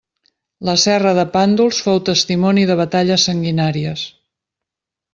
[0.69, 4.11] La serra de Pàndols fou testimoni de batalles sanguinàries.